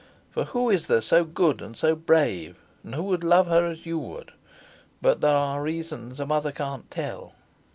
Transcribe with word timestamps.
For 0.31 0.45
who 0.45 0.71
is 0.71 0.87
there 0.87 0.99
so 0.99 1.23
good 1.23 1.61
and 1.61 1.77
so 1.77 1.93
brave, 1.95 2.57
and 2.83 2.95
who 2.95 3.03
would 3.03 3.23
love 3.23 3.45
her 3.45 3.67
as 3.67 3.85
you 3.85 3.99
would? 3.99 4.31
But 4.99 5.21
there 5.21 5.35
are 5.37 5.61
reasons 5.61 6.19
a 6.19 6.25
mother 6.25 6.51
can't 6.51 6.89
tell." 6.89 7.35